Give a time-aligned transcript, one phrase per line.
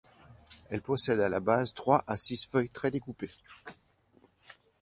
[0.71, 3.29] Elle possède à la base trois à six feuilles très découpées.